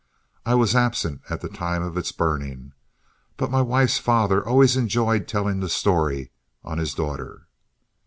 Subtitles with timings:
[0.47, 2.73] I was absent at the time of its burning,
[3.37, 6.31] but my wife's father always enjoyed telling the story
[6.63, 7.45] on his daughter.